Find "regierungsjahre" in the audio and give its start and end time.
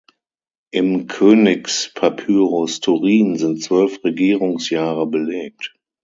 4.03-5.05